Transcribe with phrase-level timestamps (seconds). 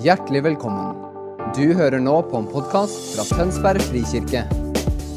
[0.00, 0.94] Hjertelig velkommen.
[1.52, 4.46] Du hører nå på en podkast fra Tønsberg frikirke.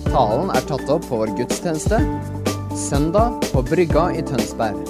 [0.09, 2.01] Talen er tatt opp på vår gudstjeneste
[2.75, 4.81] søndag på Brygga i Tønsberg.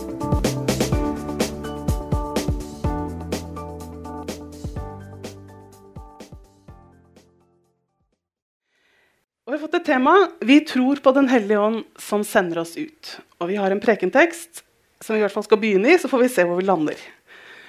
[9.46, 12.74] Og vi har fått et tema Vi tror på Den hellige ånd som sender oss
[12.82, 13.12] ut.
[13.38, 14.64] Og vi har en prekentekst
[15.06, 16.98] som vi i hvert fall skal begynne i, så får vi se hvor vi lander.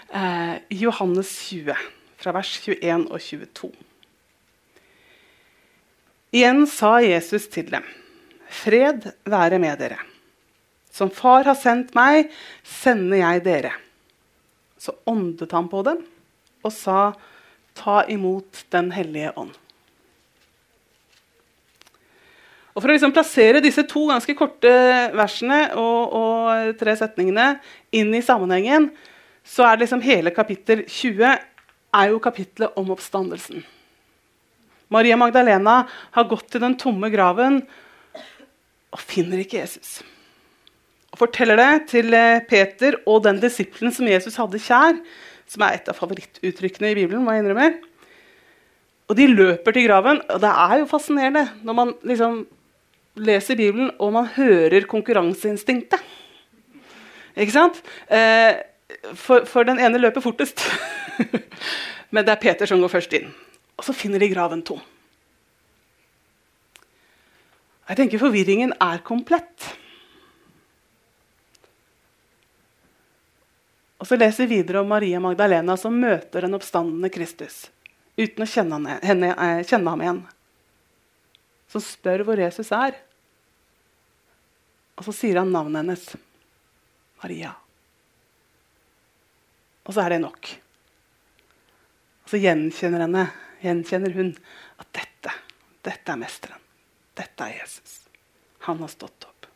[0.09, 1.77] Eh, Johannes 20,
[2.25, 3.71] fra vers 21 og 22.
[6.35, 7.85] Igjen sa Jesus til dem,
[8.49, 10.01] Fred være med dere.
[10.95, 12.31] Som Far har sendt meg,
[12.63, 13.75] sender jeg dere.
[14.79, 16.01] Så åndet han på dem
[16.65, 17.13] og sa,
[17.75, 19.51] Ta imot Den hellige ånd.
[22.75, 24.71] Og For å liksom plassere disse to ganske korte
[25.15, 27.57] versene og, og, tre setningene
[27.95, 28.89] inn i sammenhengen,
[29.43, 31.35] så er liksom hele kapittel 20
[31.95, 33.63] er jo kapitlet om oppstandelsen.
[34.93, 37.63] Maria Magdalena har gått til den tomme graven
[38.95, 40.03] og finner ikke Jesus.
[41.15, 44.99] Og forteller det til eh, Peter og den disippelen som Jesus hadde kjær,
[45.51, 47.23] som er et av favorittuttrykkene i Bibelen.
[47.25, 47.71] må jeg innrømme.
[49.11, 50.21] Og de løper til graven.
[50.33, 52.45] Og det er jo fascinerende når man liksom
[53.23, 56.03] leser Bibelen og man hører konkurranseinstinktet.
[57.35, 57.79] Ikke sant?
[58.11, 58.59] Eh,
[59.15, 60.63] for, for, den ene løper fortest.
[62.13, 63.31] Men det er Peter som går først inn.
[63.79, 64.83] Og så finner de graven tom.
[67.89, 69.71] Jeg tenker forvirringen er komplett.
[74.01, 77.67] Og så leser vi videre om Maria Magdalena som møter den oppstandende Kristus
[78.15, 80.21] uten å kjenne, henne, eh, kjenne ham igjen
[81.75, 82.95] som spør hvor Jesus er.
[84.95, 86.07] Og så sier han navnet hennes.
[87.23, 87.55] Maria.
[89.85, 90.51] Og så er det nok.
[92.25, 93.27] Og så gjenkjenner, henne,
[93.61, 94.33] gjenkjenner hun
[94.81, 95.35] at dette,
[95.85, 96.63] dette er mesteren.
[97.15, 98.01] Dette er Jesus.
[98.67, 99.47] Han har stått opp.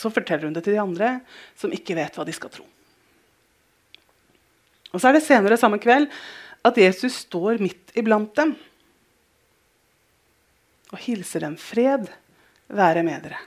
[0.00, 1.18] Så forteller hun det til de andre,
[1.58, 2.66] som ikke vet hva de skal tro.
[4.90, 6.10] Og så er det senere samme kveld
[6.66, 8.56] at Jesus står midt iblant dem
[10.90, 12.08] og hilser dem fred
[12.74, 13.38] være med dere.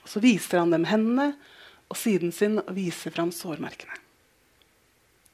[0.00, 1.32] Og Så viser han dem hendene
[1.90, 3.96] og siden sin viser fram sårmerkene.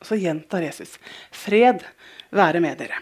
[0.00, 0.96] Og så gjentar Jesus
[1.34, 1.84] fred
[2.34, 2.98] være med dere.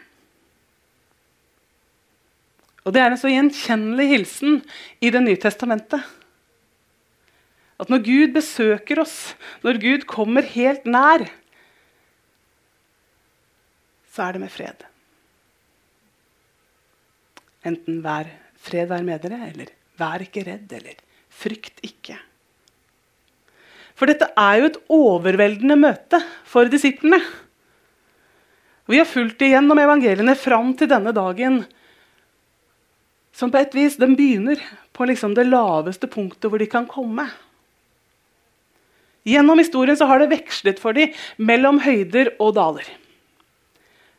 [2.84, 4.58] Og Det er en så gjenkjennelig hilsen
[5.00, 6.02] i Det nye testamentet.
[7.80, 9.34] At når Gud besøker oss,
[9.64, 11.24] når Gud kommer helt nær,
[14.14, 14.84] så er det med fred.
[17.64, 19.66] Enten 'vær fred være med dere', eller
[19.98, 20.94] 'vær ikke redd', eller
[21.30, 22.20] 'frykt ikke'.
[23.94, 27.20] For dette er jo et overveldende møte for disiplene.
[28.90, 31.62] Vi har fulgt igjennom evangeliene fram til denne dagen.
[33.34, 34.60] Som på et vis, Den begynner
[34.92, 37.26] på liksom det laveste punktet hvor de kan komme.
[39.24, 42.84] Gjennom historien så har det vekslet for dem mellom høyder og daler.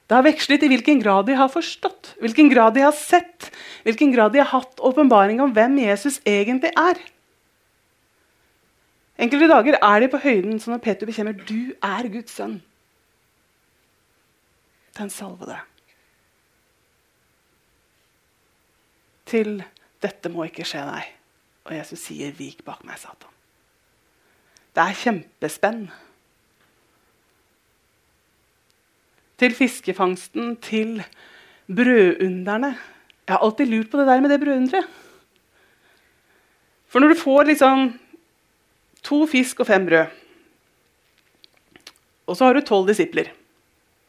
[0.05, 3.51] Det har vekslet i hvilken grad de har forstått, hvilken grad de har sett,
[3.85, 6.99] hvilken grad de har hatt åpenbaring om hvem Jesus egentlig er.
[9.19, 12.57] Enkelte dager er de på høyden som når Peter bekjemmer du er Guds sønn.
[14.97, 15.57] Den salvede.
[19.25, 19.63] Til
[20.01, 21.13] 'dette må ikke skje deg',
[21.65, 23.33] og Jesus sier 'vik bak meg, Satan'.
[24.75, 25.89] Det er kjempespenn.
[29.37, 31.03] til fiskefangsten, til
[31.67, 32.77] brødunderne.
[33.27, 34.87] Jeg har alltid lurt på det der med det brødunderet.
[36.87, 37.99] For når du får liksom
[39.05, 40.11] to fisk og fem brød,
[42.25, 43.29] og så har du tolv disipler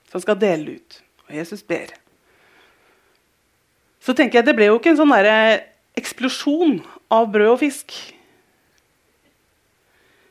[0.08, 1.92] som skal dele ut, og Jesus ber
[4.00, 5.14] Så tenker jeg det ble jo ikke en sånn
[5.96, 6.78] eksplosjon
[7.12, 7.92] av brød og fisk.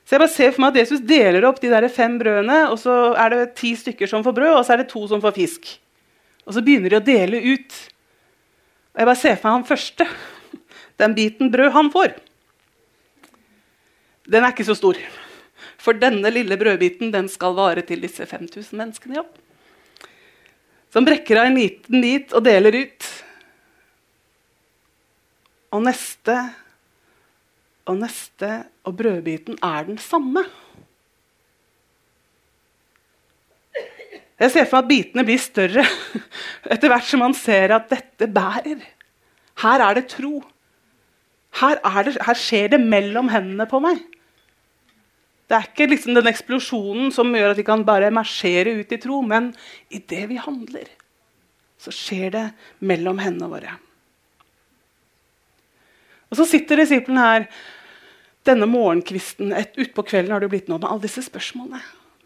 [0.06, 2.78] Så jeg bare ser for meg at Jesus deler opp de der fem brødene, og
[2.80, 5.34] så er det ti stykker som får brød, og så er det to som får
[5.36, 5.72] fisk.
[6.46, 7.78] Og så begynner de å dele ut.
[8.94, 10.08] Og jeg bare ser for meg han første.
[11.02, 12.14] Den biten brød han får,
[14.26, 14.98] den er ikke så stor.
[15.82, 19.22] For denne lille brødbiten den skal vare til disse 5000 menneskene.
[19.22, 20.10] Ja.
[20.94, 23.10] Som brekker av en liten bit og deler ut.
[25.76, 26.38] Og neste
[27.86, 28.52] og neste
[28.88, 30.42] og brødbiten er den samme.
[34.40, 35.86] Jeg ser for meg at bitene blir større
[36.74, 38.82] etter hvert som man ser at dette bærer.
[39.62, 40.42] Her er det tro.
[41.62, 44.02] Her, er det, her skjer det mellom hendene på meg.
[45.46, 49.02] Det er ikke liksom den eksplosjonen som gjør at vi kan bare marsjere ut i
[49.02, 49.52] tro, men
[49.94, 50.90] idet vi handler,
[51.78, 52.46] så skjer det
[52.82, 53.76] mellom hendene våre.
[56.32, 57.46] Og Så sitter disiplen her
[58.48, 59.54] denne morgenkvisten.
[59.54, 61.82] Utpå kvelden har det blitt noe med alle disse spørsmålene.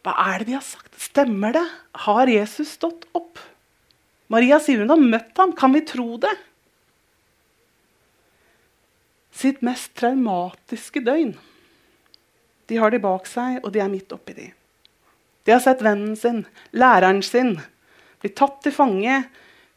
[0.06, 0.96] Hva er det de har sagt?
[1.00, 1.66] Stemmer det?
[2.08, 3.42] Har Jesus stått opp?
[4.32, 5.52] Maria sier hun har møtt ham.
[5.58, 6.32] Kan vi tro det?
[9.36, 11.36] Sitt mest traumatiske døgn.
[12.70, 14.48] De har de bak seg, og de er midt oppi de.
[15.46, 16.44] De har sett vennen sin,
[16.78, 17.56] læreren sin,
[18.22, 19.24] bli tatt til fange,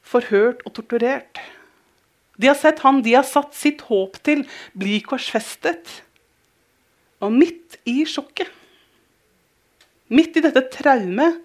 [0.05, 1.41] forhørt og torturert.
[2.37, 4.45] De har sett han de har satt sitt håp til,
[4.77, 6.03] bli korsfestet.
[7.23, 8.51] Og midt i sjokket,
[10.13, 11.39] midt i dette traumet,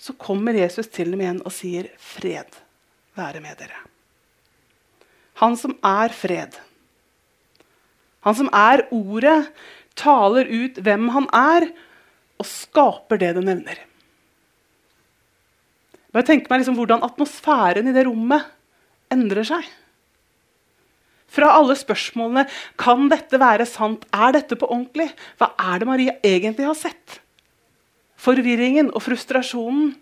[0.00, 2.56] så kommer Jesus til dem igjen og sier, 'Fred
[3.14, 3.84] være med dere'.
[5.44, 6.56] Han som er fred.
[8.24, 9.52] Han som er ordet,
[9.98, 11.70] taler ut hvem han er,
[12.40, 13.80] og skaper det det nevner.
[16.10, 18.48] Bare tenk meg liksom hvordan atmosfæren i det rommet
[19.12, 19.66] endrer seg.
[21.30, 22.46] Fra alle spørsmålene
[22.80, 25.06] kan dette være sant, er dette på ordentlig?
[25.38, 27.20] Hva er det Maria egentlig har sett?
[28.20, 29.94] Forvirringen og frustrasjonen.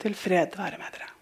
[0.00, 1.15] Til fred være med dere.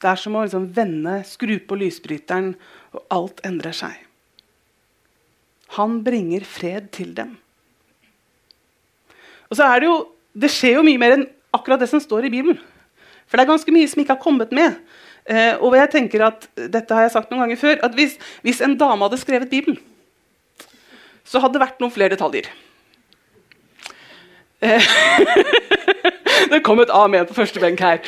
[0.00, 2.54] Det er som å liksom vende, skru på lysbryteren,
[2.96, 3.98] og alt endrer seg.
[5.76, 7.36] Han bringer fred til dem.
[9.50, 9.96] Og så er Det jo,
[10.32, 12.58] det skjer jo mye mer enn akkurat det som står i Bibelen.
[13.26, 14.78] For det er ganske mye som ikke har kommet med.
[15.30, 18.62] Eh, og jeg tenker at, dette har jeg sagt noen ganger før, at hvis, hvis
[18.64, 19.78] en dame hadde skrevet Bibelen,
[21.24, 22.48] så hadde det vært noen flere detaljer.
[24.60, 24.88] Eh,
[26.50, 28.02] det kom et amen på første benk her.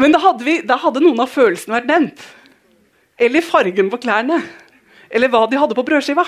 [0.00, 2.24] Men da hadde, vi, da hadde noen av følelsene vært nevnt.
[3.20, 4.40] Eller fargen på klærne.
[5.12, 6.24] Eller hva de hadde på brødskiva.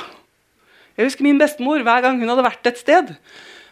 [0.95, 3.15] Jeg husker min bestemor hver gang hun hadde vært et sted.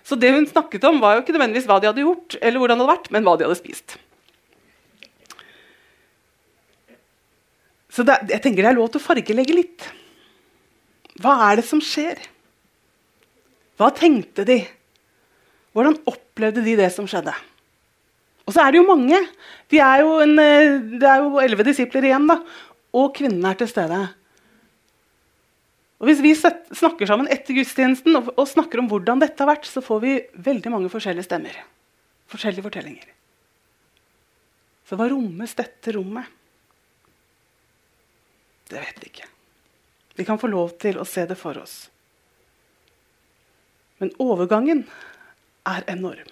[0.03, 2.81] Så det hun snakket om, var jo ikke nødvendigvis hva de hadde gjort, eller hvordan
[2.81, 3.97] det hadde vært, men hva de hadde spist.
[7.93, 9.87] Så det, jeg tenker det er lov til å fargelegge litt.
[11.23, 12.19] Hva er det som skjer?
[13.79, 14.62] Hva tenkte de?
[15.77, 17.35] Hvordan opplevde de det som skjedde?
[18.47, 19.19] Og så er det jo mange.
[19.71, 22.27] De er jo en, eh, det er jo elleve disipler igjen.
[22.27, 22.41] da.
[22.93, 24.00] Og kvinnene er til stede.
[26.03, 29.69] Og Hvis vi snakker sammen etter gudstjenesten og, og, snakker om hvordan dette har vært,
[29.71, 31.55] så får vi veldig mange forskjellige stemmer.
[32.27, 33.06] Forskjellige fortellinger.
[34.89, 36.27] Så hva rommes dette rommet?
[38.67, 39.31] Det vet vi ikke.
[40.19, 41.87] Vi kan få lov til å se det for oss.
[44.03, 44.83] Men overgangen
[45.71, 46.31] er enorm.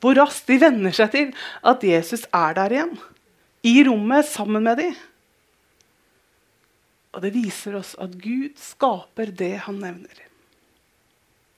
[0.00, 1.30] Hvor raskt de venner seg til
[1.66, 2.96] at Jesus er der igjen.
[3.66, 4.94] I rommet sammen med dem.
[7.12, 10.26] Og det viser oss at Gud skaper det han nevner.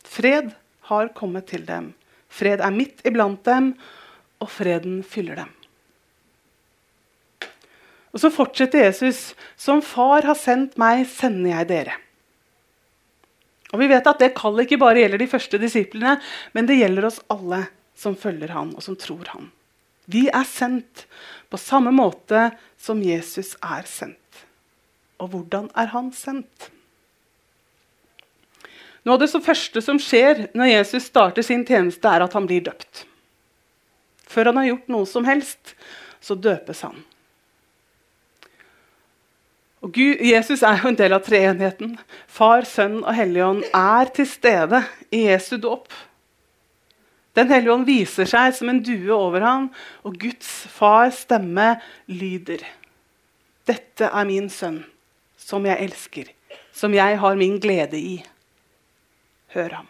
[0.02, 0.52] Fred
[0.88, 1.92] har kommet til dem.
[2.32, 3.74] Fred er midt iblant dem,
[4.42, 5.52] og freden fyller dem.
[8.12, 9.34] Og Så fortsetter Jesus.
[9.56, 11.94] Som far har sendt meg, sender jeg dere.
[13.72, 16.18] Og Vi vet at det kallet ikke bare gjelder de første disiplene,
[16.52, 17.64] men det gjelder oss alle
[17.98, 19.50] som følger han, og som tror han.
[20.10, 21.06] Vi er sendt
[21.52, 22.50] på samme måte
[22.80, 24.18] som Jesus er sendt.
[25.22, 26.70] Og hvordan er han sendt?
[29.02, 32.62] Noe av det første som skjer når Jesus starter sin tjeneste, er at han blir
[32.66, 33.04] døpt.
[34.30, 35.74] Før han har gjort noe som helst,
[36.22, 37.00] så døpes han.
[39.82, 41.96] Og Gud, Jesus er jo en del av treenigheten.
[42.30, 45.90] Far, Sønn og Helligånd er til stede i Jesu dåp.
[47.36, 49.70] Den hellige ånd viser seg som en due over ham,
[50.04, 51.74] og Guds fars stemme
[52.10, 52.64] lyder.
[53.68, 54.82] Dette er min sønn,
[55.40, 56.28] som jeg elsker,
[56.76, 58.16] som jeg har min glede i.
[59.56, 59.88] Hør ham.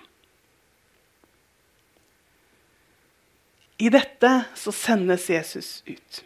[3.83, 6.23] I dette så sendes Jesus ut.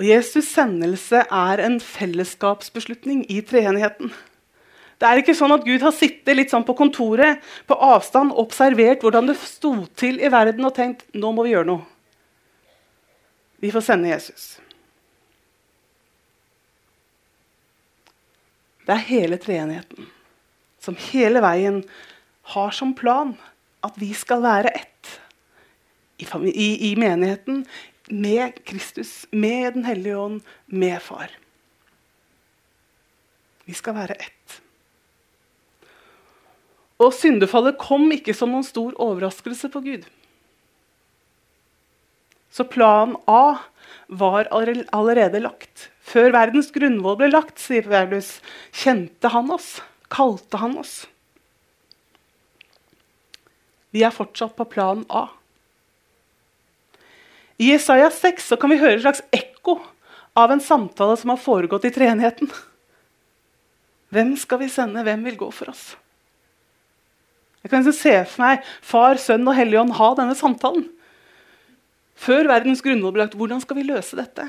[0.00, 4.10] Og Jesus' sendelse er en fellesskapsbeslutning i treenigheten.
[4.98, 9.02] Det er ikke sånn at Gud har sittet litt sånn på kontoret på avstand, observert
[9.02, 11.86] hvordan det sto til i verden, og tenkt nå må vi gjøre noe.
[13.64, 14.54] Vi får sende Jesus.
[18.84, 20.10] Det er hele treenigheten
[20.84, 21.80] som hele veien
[22.52, 23.32] har som plan
[23.84, 25.14] at vi skal være ett
[26.20, 27.64] i, i, i menigheten
[28.12, 31.32] med Kristus, med Den hellige ånd, med Far.
[33.64, 34.60] Vi skal være ett.
[37.02, 40.04] Og syndefallet kom ikke som noen stor overraskelse på Gud.
[42.54, 43.58] Så plan A
[44.06, 48.36] var allerede lagt Før verdens grunnvoll ble lagt, sier Paulus,
[48.76, 49.78] kjente han oss,
[50.12, 51.06] kalte han oss.
[53.96, 55.24] Vi er fortsatt på plan A.
[57.56, 59.78] I Jesaja 6 kan vi høre et slags ekko
[60.36, 62.52] av en samtale som har foregått i treenigheten.
[64.12, 65.06] Hvem skal vi sende?
[65.08, 65.94] Hvem vil gå for oss?
[67.64, 70.84] Jeg kan liksom se for meg Far, Sønn og Helligånd ha denne samtalen.
[72.14, 74.44] Før verdens grunnvoll ble lagt, hvordan skal vi løse dette?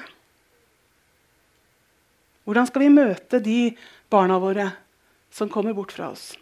[2.46, 3.60] Hvordan skal vi møte de
[4.12, 4.68] barna våre
[5.34, 6.34] som kommer bort fra oss?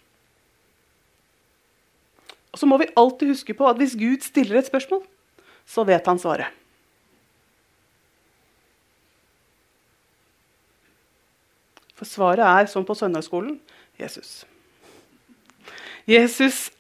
[2.54, 5.02] Og så må vi alltid huske på at hvis Gud stiller et spørsmål,
[5.66, 6.50] så vet han svaret.
[11.94, 13.60] For svaret er, som på søndagsskolen,
[14.02, 14.44] Jesus.
[16.06, 16.72] Jesus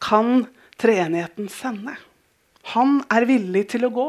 [0.00, 0.46] kan
[0.80, 1.96] treenigheten sende.
[2.74, 4.08] Han er villig til å gå.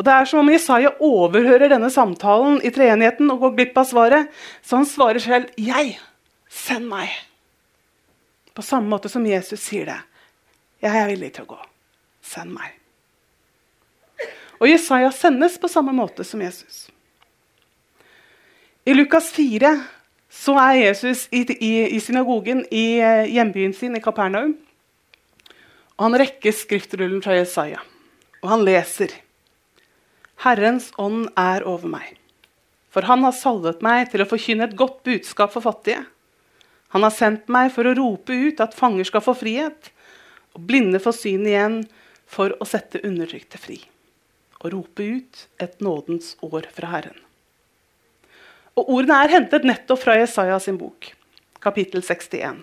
[0.00, 3.88] Og Det er som om Jesaja overhører denne samtalen i treenigheten og går glipp av
[3.88, 4.28] svaret.
[4.62, 5.98] Så han svarer selv 'Jeg.
[6.48, 7.26] Send meg'.
[8.54, 10.00] På samme måte som Jesus sier det.
[10.82, 11.58] 'Jeg er villig til å gå.
[12.22, 12.80] Send meg'.
[14.60, 16.90] Og Jesaja sendes på samme måte som Jesus.
[18.86, 19.84] I Lukas 4
[20.30, 24.54] så er Jesus i, i, i synagogen i eh, hjembyen sin i Kapernaum.
[25.98, 27.82] Og han rekker skriftrullen fra Jesaja,
[28.40, 29.12] og han leser.
[30.40, 32.14] Herrens ånd er over meg,
[32.88, 36.06] for han har salvet meg til å forkynne et godt budskap for fattige.
[36.94, 39.90] Han har sendt meg for å rope ut at fanger skal få frihet,
[40.56, 41.82] og blinde få syn igjen,
[42.30, 43.80] for å sette undertrykte fri.
[44.62, 47.18] Og rope ut et nådens år fra Herren.
[48.80, 51.10] Og Ordene er hentet nettopp fra Jesaja sin bok,
[51.60, 52.62] kapittel 61.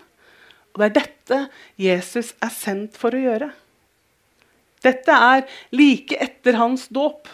[0.74, 1.38] Og det er dette
[1.82, 3.52] Jesus er sendt for å gjøre.
[4.82, 5.46] Dette er
[5.76, 7.30] like etter hans dåp.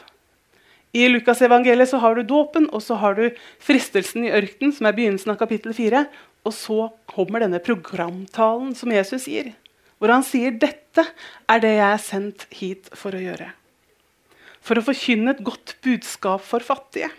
[0.94, 4.98] I Lukasevangeliet så har du dåpen, og så har du fristelsen i ørkenen, som er
[5.00, 6.04] begynnelsen av kapittel 4.
[6.44, 9.54] Og så kommer denne programtalen som Jesus gir,
[9.98, 11.08] hvor han sier dette
[11.48, 13.48] er det jeg er sendt hit for å gjøre.
[14.64, 17.12] For å forkynne et godt budskap for fattige.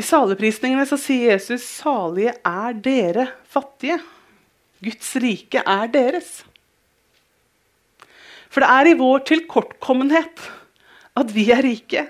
[0.00, 3.98] I saleprisningene så sier Jesus salige er dere fattige.
[4.80, 6.30] Guds rike er deres.
[8.48, 10.46] For det er i vår tilkortkommenhet
[11.20, 12.06] at vi er rike.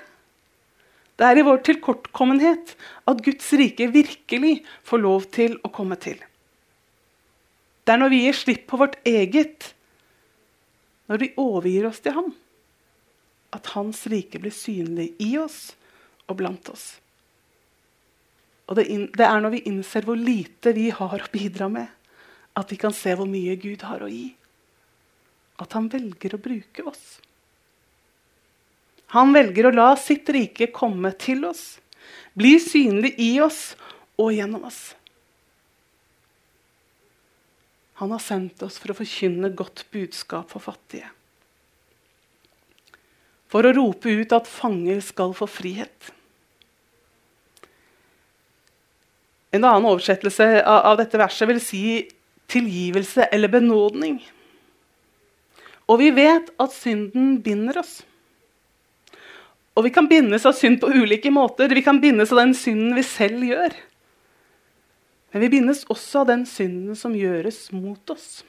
[1.18, 2.76] Det er i vår tilkortkommenhet
[3.10, 4.54] at Guds rike virkelig
[4.86, 6.16] får lov til å komme til.
[7.82, 9.72] Det er når vi gir slipp på vårt eget,
[11.10, 12.32] når vi overgir oss til ham,
[13.50, 15.72] at Hans rike blir synlig i oss
[16.30, 16.92] og blant oss.
[18.70, 18.86] Og det,
[19.18, 21.88] det er når vi innser hvor lite vi har å bidra med,
[22.54, 24.28] at vi kan se hvor mye Gud har å gi.
[25.60, 27.18] At han velger å bruke oss.
[29.10, 31.80] Han velger å la sitt rike komme til oss,
[32.38, 33.72] bli synlig i oss
[34.20, 34.80] og gjennom oss.
[37.98, 41.10] Han har sendt oss for å forkynne godt budskap for fattige.
[43.50, 46.12] For å rope ut at fanger skal få frihet.
[49.50, 51.84] En annen oversettelse av, dette verset vil si
[52.50, 54.20] tilgivelse eller benådning.
[55.90, 58.00] Og vi vet at synden binder oss.
[59.74, 61.70] Og vi kan bindes av synd på ulike måter.
[61.74, 63.74] Vi kan bindes av den synden vi selv gjør.
[65.30, 68.42] Men vi bindes også av den synden som gjøres mot oss.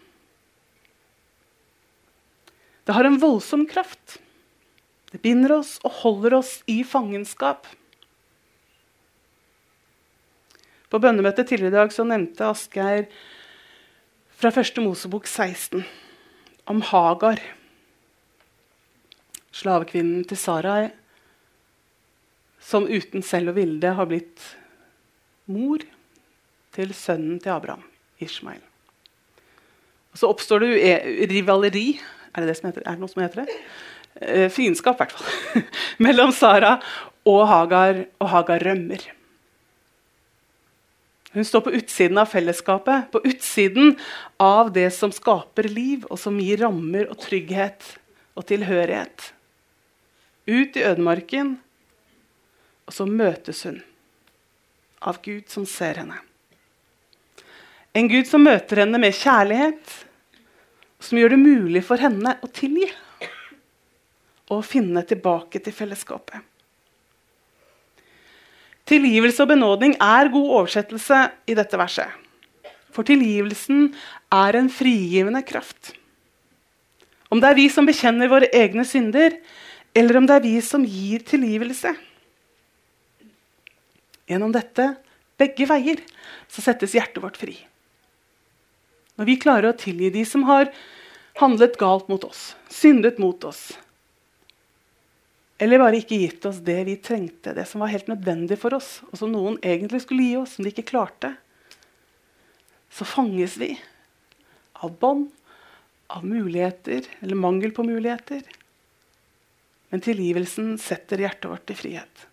[2.85, 4.17] Det har en voldsom kraft.
[5.13, 7.69] Det binder oss og holder oss i fangenskap.
[10.91, 13.05] På bønnemøtet tidligere i dag så nevnte Asgeir
[14.41, 15.85] fra første Mosebok 16
[16.71, 17.39] om Hagar,
[19.55, 20.89] slavekvinnen til Sarai
[22.61, 24.43] som uten selv å ville det har blitt
[25.51, 25.83] mor
[26.75, 27.87] til sønnen til Abraham,
[28.19, 28.61] Ishmael.
[30.11, 31.87] Og så oppstår det rivaleri
[32.35, 32.83] Er det, det heter?
[32.85, 33.55] er det noe som heter det?
[34.21, 35.63] Eh, fiendskap, i hvert fall.
[36.05, 36.77] Mellom Sara
[37.27, 39.03] og Hagar, og Hagar rømmer.
[41.31, 43.95] Hun står på utsiden av fellesskapet, på utsiden
[44.37, 47.85] av det som skaper liv, og som gir rammer og trygghet
[48.35, 49.31] og tilhørighet.
[50.51, 51.55] Ut i ødemarken
[52.91, 53.79] og så møtes hun
[55.07, 56.17] av Gud som ser henne.
[57.95, 59.93] En Gud som møter henne med kjærlighet,
[61.01, 62.89] som gjør det mulig for henne å tilgi
[64.51, 66.43] og finne tilbake til fellesskapet.
[68.91, 72.11] Tilgivelse og benådning er god oversettelse i dette verset.
[72.91, 73.93] For tilgivelsen
[74.35, 75.93] er en frigivende kraft.
[77.31, 79.37] Om det er vi som bekjenner våre egne synder,
[79.95, 81.93] eller om det er vi som gir tilgivelse.
[84.27, 84.89] Gjennom dette,
[85.39, 86.03] begge veier,
[86.51, 87.55] så settes hjertet vårt fri.
[89.15, 90.67] Når vi klarer å tilgi de som har
[91.39, 93.69] handlet galt mot oss, syndet mot oss,
[95.61, 98.95] eller bare ikke gitt oss det vi trengte, det som var helt nødvendig for oss,
[99.11, 101.35] og som noen egentlig skulle gi oss, som de ikke klarte,
[102.89, 103.75] så fanges vi
[104.81, 105.29] av bånd,
[106.11, 108.41] av muligheter eller mangel på muligheter.
[109.93, 112.25] Men tilgivelsen setter hjertet vårt i frihet.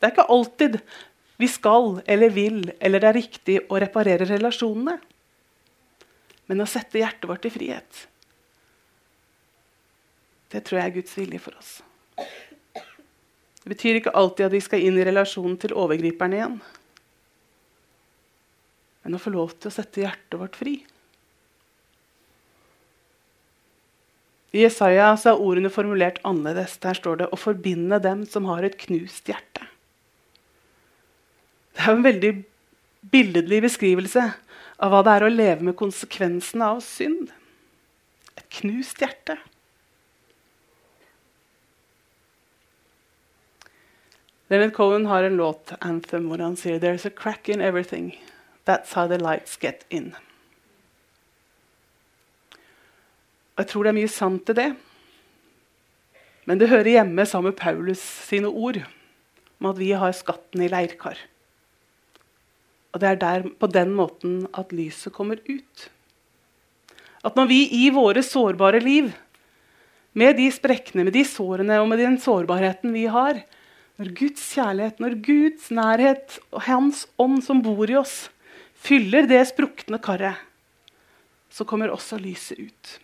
[0.00, 0.80] Det er ikke alltid
[1.40, 4.96] vi skal eller vil eller det er riktig å reparere relasjonene.
[6.48, 8.02] Men å sette hjertet vårt i frihet,
[10.50, 11.76] det tror jeg er Guds vilje for oss.
[13.60, 16.60] Det betyr ikke alltid at vi skal inn i relasjonen til overgriperen igjen.
[19.04, 20.78] Men å få lov til å sette hjertet vårt fri.
[24.50, 26.78] I Jesaja er ordene formulert annerledes.
[26.82, 29.68] Der står det 'å forbinde dem som har et knust hjerte'.
[31.74, 32.44] Det er en veldig
[33.10, 34.34] billedlig beskrivelse
[34.80, 37.30] av hva det er å leve med konsekvensene av synd.
[38.36, 39.38] Et knust hjerte.
[44.50, 48.18] Leonard Cohen har en låt, 'Anthem', hvor han sier «There's a crack in everything.
[48.66, 50.14] That's how the lights get in'.
[53.54, 54.76] Og Jeg tror det er mye sant i det.
[56.46, 58.80] Men det hører hjemme sammen med Paulus sine ord
[59.60, 61.18] om at vi har skatten i leirkar.
[62.92, 65.90] Og det er der, på den måten at lyset kommer ut.
[67.22, 69.12] At når vi i våre sårbare liv,
[70.12, 73.44] med de sprekkene, med de sårene og med den sårbarheten vi har,
[74.00, 78.30] når Guds kjærlighet, når Guds nærhet og Hans ånd som bor i oss,
[78.80, 80.40] fyller det sprukne karet,
[81.52, 82.94] så kommer også lyset ut.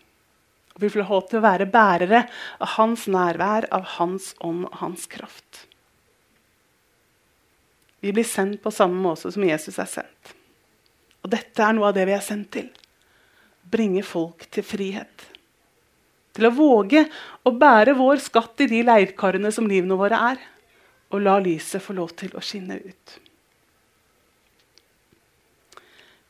[0.76, 2.22] Og Vi får lov til å være bærere
[2.56, 5.66] av Hans nærvær, av Hans ånd og Hans kraft.
[8.00, 10.34] Vi blir sendt på samme måte som Jesus er sendt.
[11.24, 12.72] Og dette er noe av det vi er sendt til.
[13.68, 15.28] Bringe folk til frihet.
[16.36, 17.04] Til å våge
[17.44, 20.44] å bære vår skatt i de leirkarene som livene våre er
[21.12, 23.16] og la lyset få lov til å skinne ut.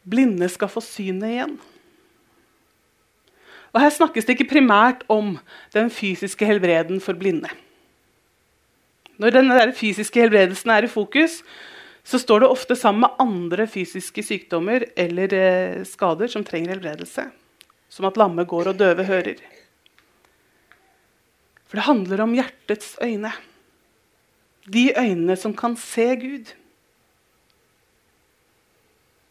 [0.07, 1.57] Blinde skal få synet igjen.
[3.75, 5.35] Og Her snakkes det ikke primært om
[5.75, 7.51] den fysiske helbreden for blinde.
[9.21, 11.41] Når denne fysiske helbredelsen er i fokus,
[12.07, 17.27] så står det ofte sammen med andre fysiske sykdommer eller eh, skader som trenger helbredelse.
[17.91, 19.41] Som at lamme går og døve hører.
[21.67, 23.33] For det handler om hjertets øyne.
[24.67, 26.53] De øynene som kan se Gud.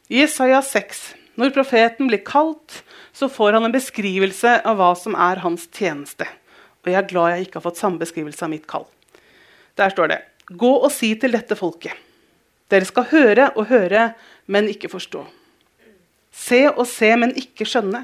[0.09, 5.17] I Isaiah 6, når profeten blir kalt, så får han en beskrivelse av hva som
[5.17, 6.27] er hans tjeneste.
[6.83, 8.85] Og jeg er glad jeg ikke har fått samme beskrivelse av mitt kall.
[9.75, 11.97] Der står det Gå og si til dette folket.
[12.69, 14.11] Dere skal høre og høre,
[14.45, 15.23] men ikke forstå.
[16.35, 18.03] Se og se, men ikke skjønne.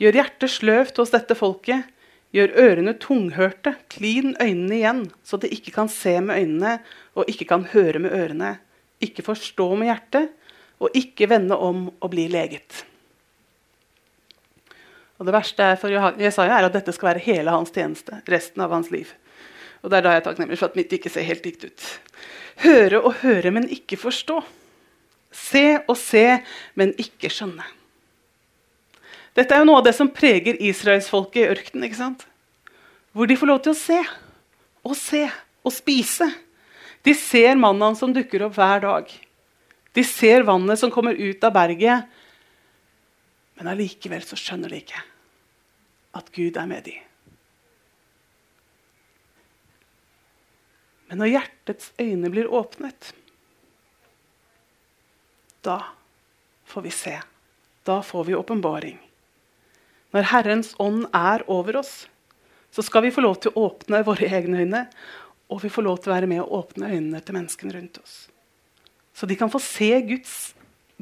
[0.00, 1.86] Gjør hjertet sløvt hos dette folket
[2.30, 6.76] Gjør ørene tunghørte, klin øynene igjen, så de ikke kan se med øynene
[7.18, 8.52] og ikke kan høre med ørene,
[9.02, 10.30] ikke forstå med hjertet
[10.80, 12.84] og ikke vende om og bli leget.
[15.18, 18.22] Og Det verste for Jesaja er at dette skal være hele hans tjeneste.
[18.28, 19.12] resten av hans liv.
[19.82, 22.00] Og Det er da jeg er takknemlig for at mitt ikke ser helt likt ut.
[22.64, 24.40] Høre og høre, men ikke forstå.
[25.30, 26.40] Se og se,
[26.74, 27.64] men ikke skjønne.
[29.40, 31.86] Dette er jo noe av det som preger israelsfolket i ørkenen.
[31.86, 32.26] ikke sant?
[33.16, 33.96] Hvor de får lov til å se
[34.84, 35.22] og se
[35.64, 36.28] og spise.
[37.00, 39.08] De ser mannen som dukker opp hver dag.
[39.96, 42.04] De ser vannet som kommer ut av berget.
[43.56, 45.00] Men allikevel så skjønner de ikke
[46.20, 47.00] at Gud er med dem.
[51.08, 53.14] Men når hjertets øyne blir åpnet,
[55.64, 55.80] da
[56.68, 57.20] får vi se.
[57.88, 59.00] Da får vi åpenbaring.
[60.14, 62.08] Når Herrens ånd er over oss,
[62.74, 64.84] så skal vi få lov til å åpne våre egne øyne,
[65.50, 68.16] og vi får lov til å være med å åpne øynene til menneskene rundt oss.
[69.14, 70.52] Så de kan få se Guds,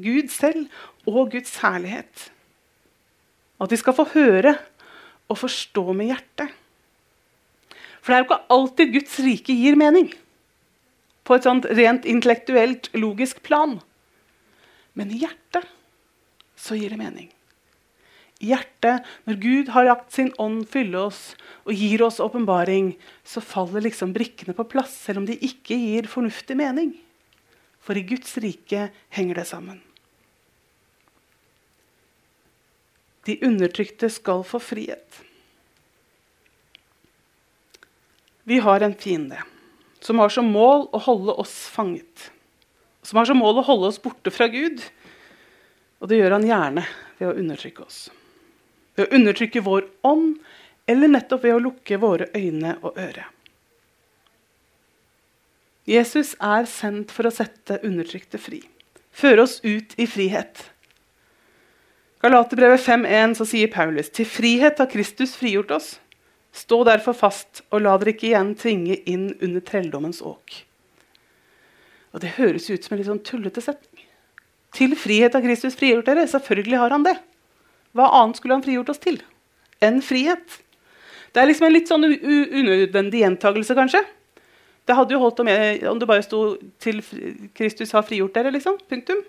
[0.01, 0.69] Gud selv
[1.09, 2.29] og Guds herlighet.
[3.61, 4.57] At de skal få høre
[5.29, 6.53] og forstå med hjertet.
[8.01, 10.13] For det er jo ikke alltid Guds rike gir mening.
[11.29, 13.77] På et sånt rent intellektuelt, logisk plan.
[14.97, 15.69] Men i hjertet
[16.59, 17.29] så gir det mening
[18.43, 21.23] hjertet, når Gud har lagt sin ånd fylle oss
[21.67, 22.95] og gir oss åpenbaring,
[23.27, 26.95] så faller liksom brikkene på plass, selv om de ikke gir fornuftig mening.
[27.83, 29.81] For i Guds rike henger det sammen.
[33.29, 35.23] De undertrykte skal få frihet.
[38.49, 39.43] Vi har en fiende
[40.01, 42.31] som har som mål å holde oss fanget.
[43.05, 44.81] Som har som mål å holde oss borte fra Gud.
[46.01, 46.87] Og det gjør han gjerne
[47.19, 48.07] ved å undertrykke oss.
[48.99, 50.41] Ved å undertrykke vår ånd,
[50.91, 53.29] eller nettopp ved å lukke våre øyne og øre.
[55.89, 58.59] Jesus er sendt for å sette undertrykte fri.
[59.15, 60.67] Føre oss ut i frihet.
[62.21, 65.89] Galaterbrevet 5.1 sier Paulus.: Til frihet har Kristus frigjort oss.
[66.53, 70.65] Stå derfor fast, og la dere ikke igjen tvinge inn under trelldommens åk.
[72.13, 74.07] Og Det høres ut som en litt sånn tullete setning.
[74.75, 76.27] Til frihet har Kristus frigjort dere.
[76.27, 77.17] Selvfølgelig har han det.
[77.97, 79.21] Hva annet skulle han frigjort oss til
[79.85, 80.59] enn frihet?
[81.33, 84.03] Det er liksom en litt sånn unødvendig gjentagelse, kanskje.
[84.89, 85.51] Det hadde jo holdt om,
[85.93, 87.03] om det bare sto 'til
[87.55, 88.53] Kristus har frigjort dere'.
[88.53, 88.79] liksom.
[88.89, 89.21] Punktum.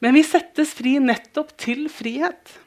[0.00, 2.58] Men vi settes fri nettopp til frihet.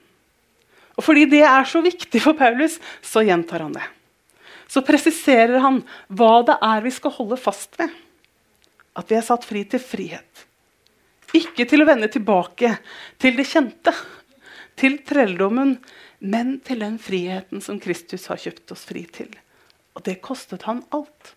[0.95, 3.83] Og fordi det er så viktig for Paulus, så gjentar han det.
[4.67, 7.91] Så presiserer han hva det er vi skal holde fast ved.
[8.95, 10.45] At vi er satt fri til frihet.
[11.33, 12.75] Ikke til å vende tilbake
[13.21, 13.93] til det kjente,
[14.77, 15.77] til trelldommen,
[16.19, 19.31] men til den friheten som Kristus har kjøpt oss fri til.
[19.95, 21.35] Og det kostet han alt.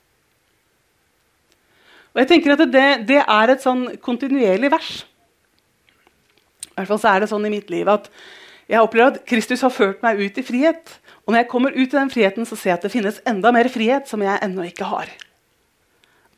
[2.14, 4.92] Og jeg tenker at det, det er et sånn kontinuerlig vers.
[6.66, 8.08] I hvert fall så er det sånn i mitt liv at
[8.68, 10.98] jeg opplever at Kristus har ført meg ut i frihet.
[11.24, 13.52] Og når jeg kommer ut i den friheten, så ser jeg at det finnes enda
[13.54, 15.10] mer frihet som jeg ennå ikke har.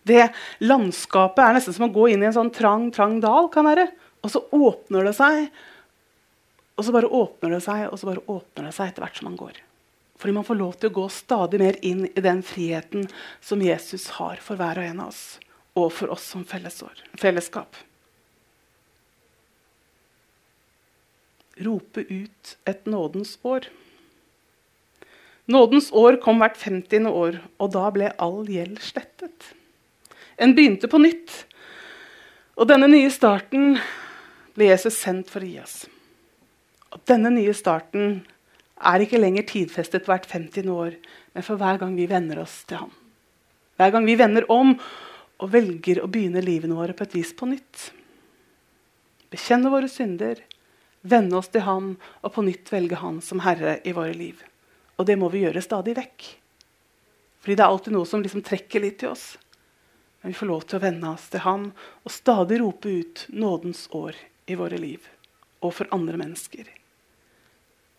[0.06, 0.30] Det
[0.64, 3.50] landskapet er nesten som å gå inn i en sånn trang, trang dal.
[3.52, 3.90] kan være.
[4.24, 5.50] Og så åpner det seg,
[6.76, 9.28] og så bare åpner det seg, og så bare åpner det seg etter hvert som
[9.30, 9.60] man går.
[10.20, 13.06] Fordi man får lov til å gå stadig mer inn i den friheten
[13.40, 15.22] som Jesus har for hver og en av oss,
[15.76, 17.78] og for oss som fellesskap.
[21.60, 23.68] Rope ut et nådens år.
[25.50, 27.08] Nådens år kom hvert 50.
[27.08, 29.50] år, og da ble all gjeld slettet.
[30.40, 31.32] En begynte på nytt.
[32.56, 33.74] Og denne nye starten
[34.56, 35.82] ble Jesus sendt for å gi oss.
[36.90, 38.22] Og denne nye starten
[38.80, 40.64] er ikke lenger tidfestet hvert 50.
[40.72, 40.96] år,
[41.36, 42.94] men for hver gang vi venner oss til ham.
[43.76, 44.72] Hver gang vi vender om
[45.40, 47.90] og velger å begynne livene våre på et vis på nytt.
[49.30, 50.40] Bekjenne våre synder,
[51.00, 54.40] vende oss til ham og på nytt velge han som herre i våre liv.
[54.96, 56.26] Og det må vi gjøre stadig vekk.
[57.40, 59.30] Fordi det er alltid noe som liksom trekker litt til oss.
[60.20, 61.70] Men vi får lov til å vende oss til ham
[62.04, 64.18] og stadig rope ut nådens år
[64.50, 65.08] i våre liv
[65.60, 66.68] og for andre mennesker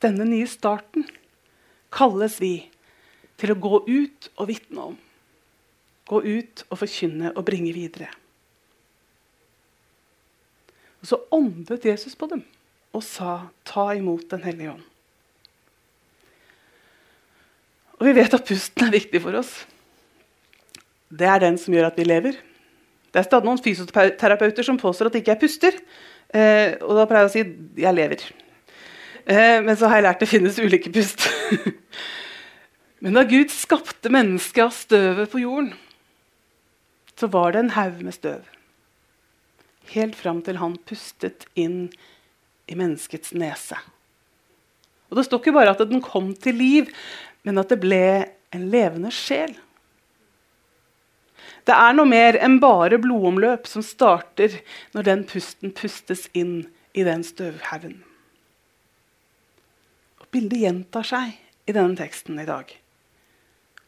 [0.02, 1.06] denne nye starten
[1.94, 2.56] kalles vi
[3.42, 4.98] til å gå ut og vitne om.
[6.10, 8.10] Gå ut og forkynne og bringe videre.
[11.02, 12.44] Og Så åndet Jesus på dem
[12.94, 14.90] og sa, 'Ta imot Den hellige ånd'.
[18.00, 19.66] Og Vi vet at pusten er viktig for oss.
[21.12, 22.38] Det er den som gjør at vi lever.
[23.12, 25.78] Det er stadig noen fysioterapeuter som påstår at ikke er puster.
[26.32, 28.32] Eh, og da pleier jeg å si 'jeg lever'.
[29.28, 31.28] Eh, men så har jeg lært det finnes ulike pust.
[33.04, 35.74] men da Gud skapte mennesket av støvet på jorden,
[37.20, 38.48] så var det en haug med støv.
[39.92, 41.92] Helt fram til han pustet inn
[42.72, 43.78] i menneskets nese.
[45.12, 46.88] Og Det står ikke bare at den kom til liv,
[47.44, 49.54] men at det ble en levende sjel.
[51.66, 54.60] Det er noe mer enn bare blodomløp som starter
[54.96, 56.64] når den pusten pustes inn
[56.98, 58.00] i den støvhaugen.
[60.32, 61.34] Bildet gjentar seg
[61.68, 62.70] i denne teksten i dag.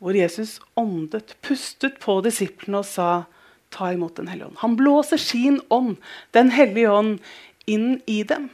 [0.04, 3.24] Hvor Jesus åndet, pustet på disiplene og sa,
[3.72, 4.60] 'Ta imot Den hellige ånd'.
[4.60, 5.98] Han blåser sin ånd,
[6.34, 7.20] Den hellige ånd,
[7.66, 8.50] inn i dem.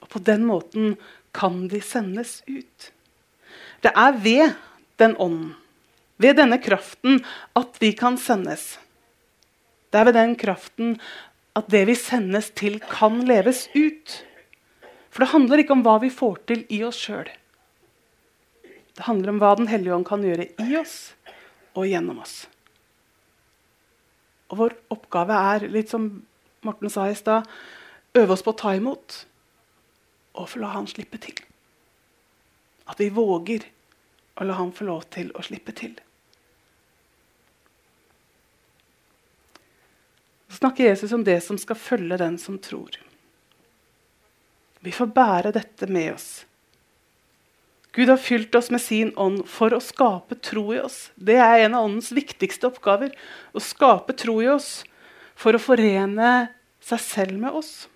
[0.00, 0.96] Og På den måten
[1.34, 2.92] kan de sendes ut.
[3.82, 4.54] Det er ved
[4.98, 5.54] den ånden,
[6.20, 7.22] ved denne kraften,
[7.58, 8.74] at vi kan sendes.
[9.90, 10.96] Det er ved den kraften
[11.54, 14.24] at det vi sendes til, kan leves ut.
[15.14, 17.28] For det handler ikke om hva vi får til i oss sjøl.
[18.94, 21.14] Det handler om hva Den hellige ånd kan gjøre i oss
[21.74, 22.44] og gjennom oss.
[24.50, 26.08] Og Vår oppgave er, litt som
[26.64, 27.46] Morten sa i stad,
[28.14, 29.24] øve oss på å ta imot
[30.34, 31.36] og få la han slippe til.
[32.90, 33.66] At vi våger
[34.34, 35.94] å la ham få lov til å slippe til.
[40.48, 42.98] Så snakker Jesus om det som skal følge den som tror.
[44.84, 46.44] Vi får bære dette med oss.
[47.94, 51.12] Gud har fylt oss med sin ånd for å skape tro i oss.
[51.14, 53.12] Det er en av åndens viktigste oppgaver.
[53.54, 54.82] Å skape tro i oss
[55.38, 56.30] for å forene
[56.82, 57.86] seg selv med oss.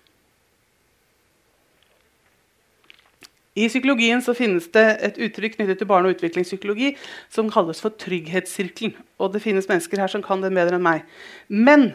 [3.59, 6.93] I psykologien så finnes det et uttrykk knyttet til barne- og utviklingspsykologi
[7.33, 8.95] som kalles for trygghetssirkelen.
[9.19, 11.03] Og det finnes mennesker her som kan den bedre enn meg.
[11.49, 11.91] Men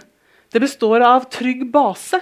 [0.53, 2.21] det består av trygg base.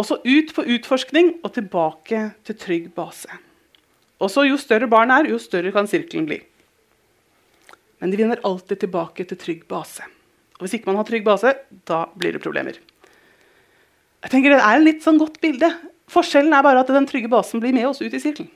[0.00, 3.28] Også ut på utforskning og tilbake til trygg base.
[4.20, 6.40] Også Jo større barn er, jo større kan sirkelen bli.
[8.00, 10.04] Men de vinner alltid tilbake til trygg base.
[10.56, 12.76] Og Hvis ikke man har trygg base, da blir det problemer.
[14.20, 15.70] Jeg tenker Det er et litt sånn godt bilde.
[16.10, 18.50] Forskjellen er bare at den trygge basen blir med oss ut i sirkelen.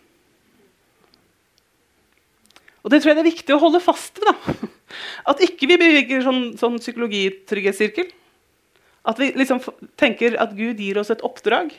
[2.84, 4.28] Og Det tror jeg det er viktig å holde fast ved.
[4.28, 4.68] da.
[5.32, 8.10] At ikke vi beveger sånn, sånn psykologitrygghetssirkel.
[9.08, 9.60] At vi liksom
[10.00, 11.72] tenker at Gud gir oss et oppdrag,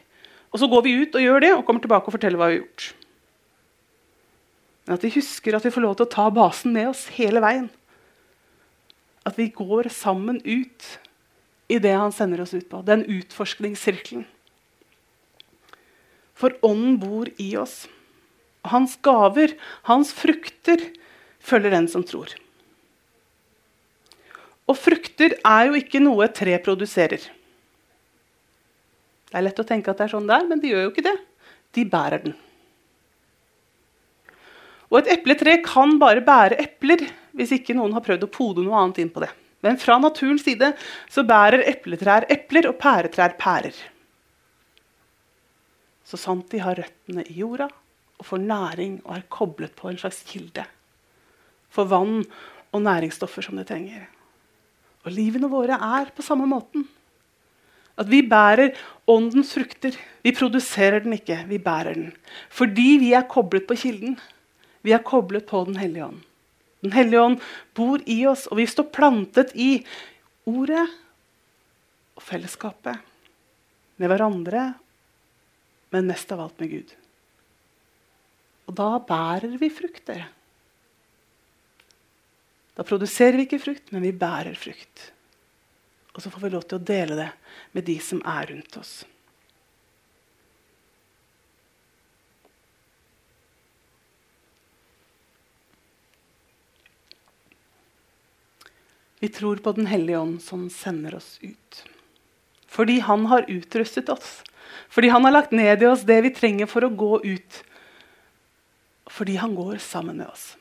[0.53, 2.57] og så går vi ut og gjør det og kommer tilbake og forteller hva vi
[2.57, 2.89] har gjort.
[4.85, 7.41] Men at vi husker at vi får lov til å ta basen med oss hele
[7.43, 7.69] veien.
[9.25, 10.89] At vi går sammen ut
[11.69, 12.83] i det han sender oss ut på.
[12.85, 14.27] Den utforskningssirkelen.
[16.35, 17.85] For ånden bor i oss.
[18.65, 19.55] Og hans gaver,
[19.87, 20.81] hans frukter,
[21.39, 22.33] følger den som tror.
[24.65, 27.21] Og frukter er jo ikke noe et tre produserer.
[29.29, 30.91] Det er lett å tenke at det er sånn det er, men de gjør jo
[30.93, 31.15] ikke det.
[31.75, 32.35] De bærer den.
[34.91, 37.03] Og et epletre kan bare bære epler
[37.35, 39.31] hvis ikke noen har prøvd å pode noe annet inn på det.
[39.65, 40.71] Men fra naturens side
[41.11, 43.73] så bærer epletrær epler og pæretrær pærer.
[46.05, 47.69] Så sant de har røttene i jorda
[48.15, 50.65] og får næring og er koblet på en slags kilde.
[51.73, 52.21] For vann
[52.71, 54.05] og næringsstoffer som de trenger.
[55.05, 56.85] Og livene våre er på samme måten.
[57.95, 58.75] At vi bærer
[59.07, 59.95] åndens frukter.
[60.23, 62.13] Vi produserer den ikke, vi bærer den.
[62.49, 64.17] Fordi vi er koblet på kilden.
[64.83, 66.21] Vi er koblet på Den hellige ånd.
[66.83, 67.39] Den hellige ånd
[67.73, 69.79] bor i oss, og vi står plantet i
[70.45, 70.83] ordet
[72.15, 72.99] og fellesskapet.
[73.97, 74.73] Med hverandre,
[75.93, 76.93] men mest av alt med Gud.
[78.65, 80.29] Og da bærer vi frukt, dere.
[82.75, 85.11] Da produserer vi ikke frukt, men vi bærer frukt.
[86.15, 87.29] Og så får vi lov til å dele det
[87.75, 89.03] med de som er rundt oss.
[99.19, 101.83] Vi tror på Den hellige ånd som sender oss ut.
[102.67, 104.43] Fordi han har utrustet oss.
[104.89, 107.57] Fordi han har lagt ned i oss det vi trenger for å gå ut.
[109.11, 110.53] Fordi han går sammen med oss.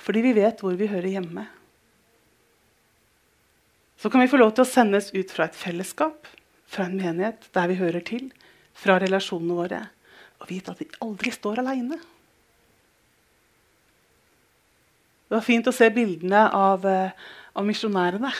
[0.00, 1.46] Fordi vi vet hvor vi hører hjemme.
[4.00, 6.26] Så kan vi få lov til å sendes ut fra et fellesskap,
[6.68, 8.26] fra en menighet der vi hører til,
[8.74, 9.78] fra relasjonene våre,
[10.42, 12.00] og vite at vi aldri står aleine.
[15.24, 17.14] Det var fint å se bildene av, eh,
[17.54, 18.32] av misjonærene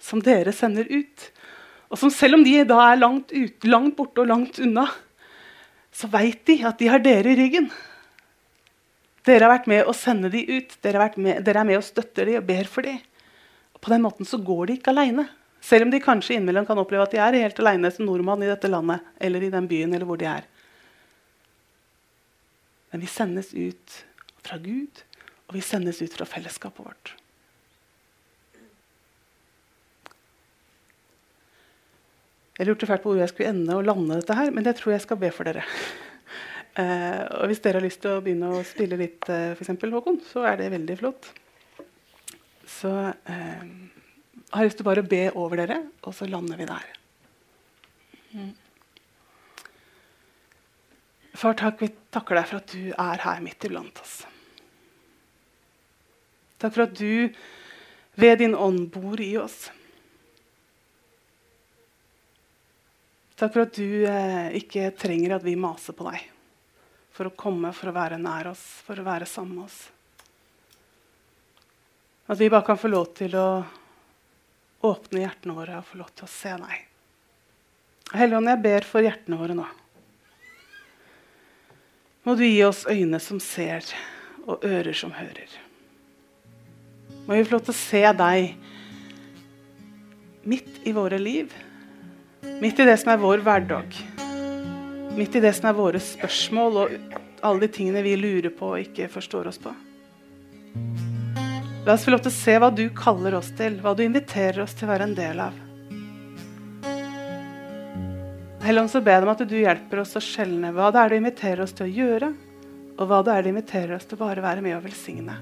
[0.00, 1.30] som dere sender ut.
[1.88, 4.86] Og som selv om de da er langt, ut, langt borte og langt unna,
[5.94, 7.70] så veit de at de har dere i ryggen.
[9.26, 10.76] Dere har vært med å sende de ut.
[10.84, 12.94] Dere, med, dere er med og støtter de og ber for de.
[13.76, 15.26] Og på den måten så går de ikke aleine.
[15.64, 18.50] Selv om de kanskje innimellom kan oppleve at de er helt aleine som nordmann i
[18.50, 20.46] dette landet eller i den byen eller hvor de er.
[22.92, 23.96] Men vi sendes ut
[24.44, 25.02] fra Gud
[25.48, 27.14] og vi sendes ut fra fellesskapet vårt.
[32.58, 34.96] Jeg lurte fælt på hvor jeg skulle ende og lande dette her, men jeg tror
[34.96, 35.62] jeg skal be for dere.
[36.78, 39.94] Uh, og Hvis dere har lyst til å begynne å spille litt, uh, for eksempel,
[39.94, 41.30] Håkon, så er det veldig flott.
[42.68, 43.62] Så uh,
[44.50, 46.90] har jeg lyst til bare å be over dere, og så lander vi der.
[48.34, 48.52] Mm.
[51.38, 54.20] Far, takk, vi takker deg for at du er her midt iblant oss.
[56.58, 57.30] Takk for at du
[58.18, 59.68] ved din ånd bor i oss.
[63.38, 66.24] Takk for at du eh, ikke trenger at vi maser på deg
[67.14, 69.78] for å komme, for å være nær oss, for å være sammen med oss.
[72.30, 73.48] At vi bare kan få lov til å
[74.86, 76.84] åpne hjertene våre og få lov til å se deg.
[78.18, 79.66] Helligånd, jeg ber for hjertene våre nå.
[82.26, 83.86] Må du gi oss øyne som ser,
[84.48, 85.50] og ører som hører.
[87.26, 88.54] Må vi få lov til å se deg
[90.48, 91.52] midt i våre liv.
[92.42, 93.96] Midt i det som er vår hverdag.
[95.16, 96.96] Midt i det som er våre spørsmål og
[97.42, 99.72] alle de tingene vi lurer på og ikke forstår oss på.
[101.86, 104.60] La oss få lov til å se hva du kaller oss til, hva du inviterer
[104.62, 105.64] oss til å være en del av.
[108.66, 111.18] Helland, så ber jeg om at du hjelper oss å skjelne hva det er du
[111.22, 112.32] inviterer oss til å gjøre,
[112.98, 115.38] og hva det er du inviterer oss til å bare være med og velsigne.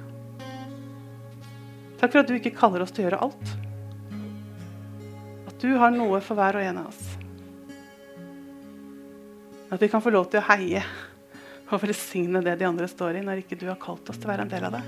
[1.97, 3.66] Takk for at du ikke kaller oss til å gjøre alt.
[5.67, 7.07] Du har noe for hver og en av oss.
[9.75, 10.83] At vi kan få lov til å heie
[11.67, 14.31] og velsigne det de andre står i, når ikke du har kalt oss til å
[14.31, 14.85] være en del av det.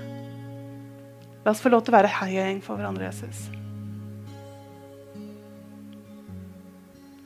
[1.43, 3.49] La oss få lov til å være heiagjeng for hverandre, Jesus.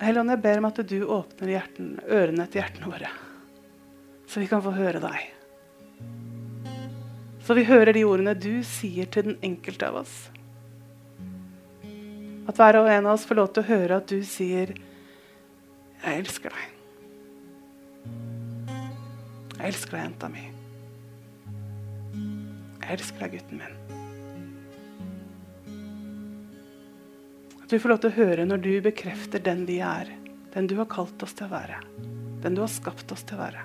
[0.02, 3.16] Helligånd, jeg ber om at du åpner hjerten, ørene til hjertene våre,
[4.26, 5.30] så vi kan få høre deg.
[7.46, 10.33] Så vi hører de ordene du sier til den enkelte av oss.
[12.48, 14.74] At hver og en av oss får lov til å høre at du sier
[16.04, 16.74] 'Jeg elsker deg'.
[19.58, 20.44] Jeg elsker deg, jenta mi.
[22.82, 23.76] Jeg elsker deg, gutten min.
[27.64, 30.12] At vi får lov til å høre når du bekrefter den vi er,
[30.54, 31.80] den du har kalt oss til å være,
[32.44, 33.64] den du har skapt oss til å være.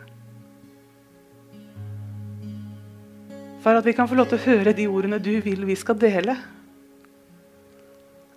[3.65, 5.99] For at vi kan få lov til å høre de ordene du vil vi skal
[5.99, 6.39] dele.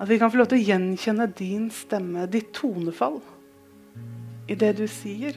[0.02, 3.20] At vi kan få lov til å gjenkjenne din stemme, ditt tonefall,
[4.50, 5.36] i det du sier.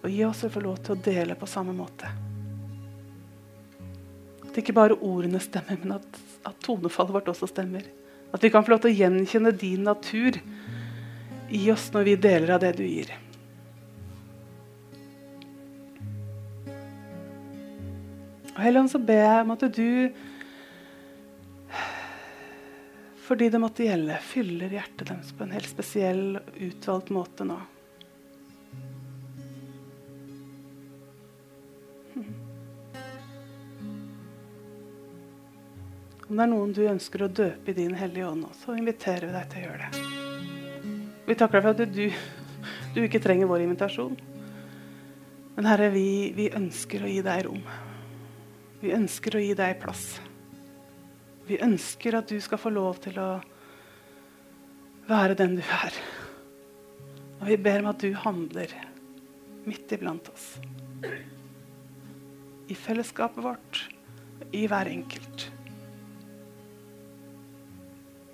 [0.00, 2.08] Og gi oss å få lov til å dele på samme måte.
[4.48, 7.84] At ikke bare ordene stemmer, men at, at tonefallet vårt også stemmer.
[8.32, 10.40] At vi kan få lov til å gjenkjenne din natur
[11.52, 13.12] i oss når vi deler av det du gir.
[18.54, 19.88] Og Helligånd, så ber jeg om at du
[23.30, 27.60] fordi det måtte gjelde, fyller hjertet deres på en helt spesiell, utvalgt måte nå.
[36.26, 39.36] Om det er noen du ønsker å døpe i din hellige ånd så inviterer vi
[39.36, 40.02] deg til å gjøre det.
[41.28, 42.02] Vi takker deg for at du,
[42.96, 44.18] du ikke trenger vår invitasjon.
[45.54, 47.62] Men Herre, vi, vi ønsker å gi deg rom.
[48.82, 50.16] Vi ønsker å gi deg plass.
[51.50, 53.30] Vi ønsker at du skal få lov til å
[55.08, 55.96] være den du er.
[57.40, 58.70] Og vi ber om at du handler
[59.66, 60.52] midt iblant oss.
[62.70, 63.80] I fellesskapet vårt,
[64.54, 65.48] i hver enkelt.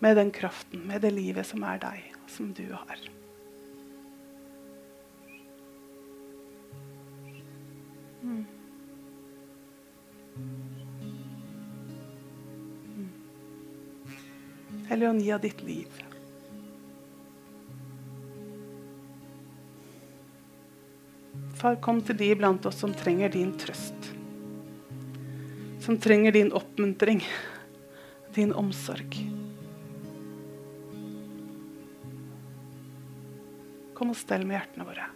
[0.04, 3.00] Med den kraften, med det livet som er deg, som du har.
[8.20, 8.44] Mm.
[14.86, 16.02] Helligånd, gi av ditt liv.
[21.56, 24.12] Far, kom til de blant oss som trenger din trøst.
[25.82, 27.24] Som trenger din oppmuntring,
[28.36, 29.18] din omsorg.
[33.96, 35.10] Kom og stell med hjertene våre.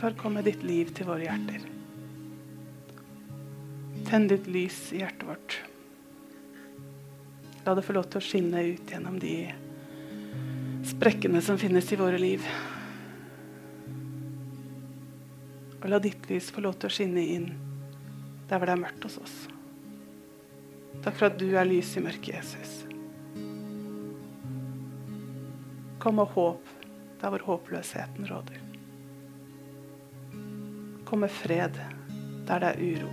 [0.00, 1.64] Far, kom med ditt liv til våre hjerter.
[4.08, 5.56] Tenn ditt lys i hjertet vårt.
[7.66, 9.34] La det få lov til å skinne ut gjennom de
[10.88, 12.46] sprekkene som finnes i våre liv.
[15.82, 17.50] Og la ditt lys få lov til å skinne inn
[18.48, 19.36] der hvor det er mørkt hos oss.
[21.04, 22.72] Takk for at du er lys i mørket, Jesus.
[26.00, 26.74] Kom med håp
[27.20, 28.69] der hvor håpløsheten råder.
[31.10, 31.74] Kom med fred
[32.46, 33.10] der det er uro.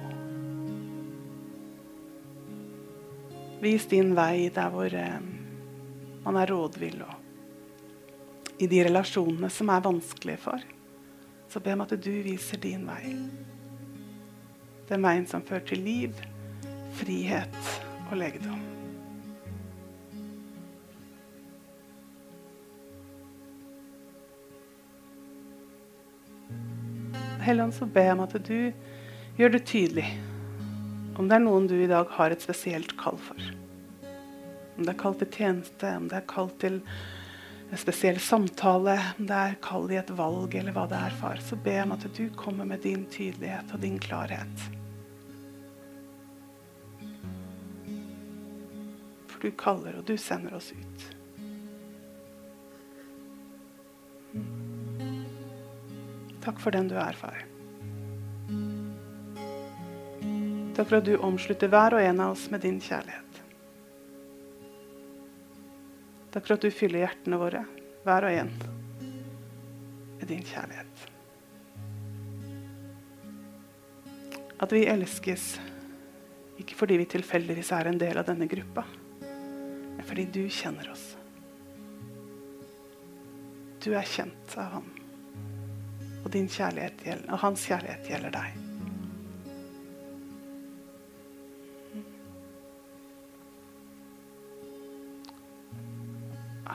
[3.62, 5.18] Vis din vei der hvor eh,
[6.22, 10.62] man er rådvill, og i de relasjonene som er vanskelige for.
[11.50, 13.16] Så be om at du viser din vei.
[14.90, 16.26] Den veien som fører til liv,
[17.02, 17.62] frihet
[18.12, 18.77] og legedom.
[27.48, 28.58] Helligånd, så ber jeg om at du
[29.38, 30.10] gjør det tydelig
[31.18, 33.40] om det er noen du i dag har et spesielt kall for.
[34.78, 36.82] Om det er kall til tjeneste, om det er kall til
[37.72, 41.42] en spesiell samtale, om det er kall i et valg, eller hva det er, far,
[41.42, 44.68] så ber jeg om at du kommer med din tydelighet og din klarhet.
[49.32, 51.14] For du kaller, og du sender oss ut.
[56.48, 57.42] Takk for den du er, far.
[60.78, 63.40] Takk for at du omslutter hver og en av oss med din kjærlighet.
[66.32, 67.66] Takk for at du fyller hjertene våre,
[68.06, 68.54] hver og en,
[70.22, 71.04] med din kjærlighet.
[74.64, 75.50] At vi elskes
[76.64, 78.86] ikke fordi vi tilfeldigvis er en del av denne gruppa,
[79.20, 81.10] men fordi du kjenner oss.
[83.84, 84.97] Du er kjent av ham
[86.24, 86.32] og,
[87.06, 88.64] gjelder, og hans kjærlighet gjelder deg.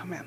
[0.03, 0.27] Amen.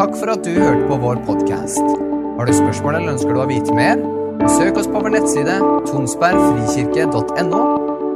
[0.00, 1.84] Takk for at du hørte på vår podkast.
[2.38, 4.00] Har du spørsmål eller ønsker du å vite mer?
[4.48, 5.58] Søk oss på vår nettside
[5.90, 7.79] tonsbergfrikirke.no